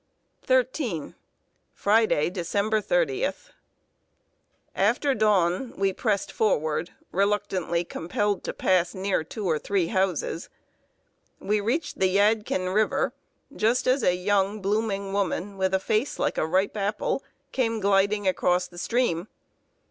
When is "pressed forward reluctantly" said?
5.93-7.83